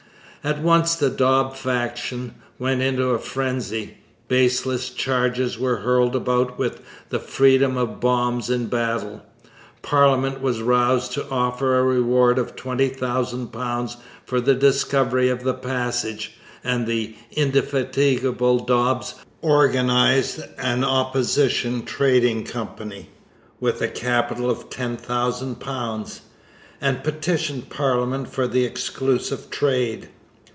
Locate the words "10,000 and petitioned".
24.71-27.69